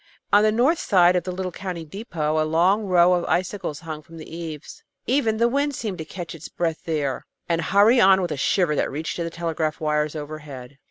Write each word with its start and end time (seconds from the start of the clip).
On 0.33 0.41
the 0.41 0.51
north 0.51 0.79
side 0.79 1.15
of 1.15 1.25
the 1.25 1.31
little 1.31 1.51
country 1.51 1.85
depot 1.85 2.41
a 2.41 2.43
long 2.43 2.85
row 2.87 3.13
of 3.13 3.23
icicles 3.25 3.81
hung 3.81 4.01
from 4.01 4.17
the 4.17 4.35
eaves. 4.35 4.83
Even 5.05 5.37
the 5.37 5.47
wind 5.47 5.75
seemed 5.75 5.99
to 5.99 6.05
catch 6.05 6.33
its 6.33 6.49
breath 6.49 6.85
there, 6.85 7.23
and 7.47 7.61
hurry 7.61 8.01
on 8.01 8.19
with 8.19 8.31
a 8.31 8.35
shiver 8.37 8.75
that 8.75 8.89
reached 8.89 9.15
to 9.17 9.23
the 9.23 9.29
telegraph 9.29 9.79
wires 9.79 10.15
overhead. 10.15 10.79